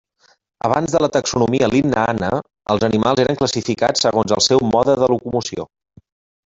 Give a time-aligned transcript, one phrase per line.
[0.69, 2.31] Abans de la taxonomia linneana,
[2.75, 5.71] els animals eren classificats segons el seu mode de locomoció.